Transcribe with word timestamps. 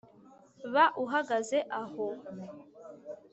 Ba 0.73 0.85
uhagaze 1.03 1.57
aho 1.81 2.05